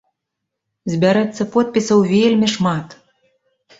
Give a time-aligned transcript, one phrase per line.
[0.93, 2.87] Збярэцца подпісаў вельмі шмат.